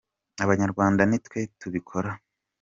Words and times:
abanyarwanda 0.43 1.01
nitwetubikora 1.05 2.11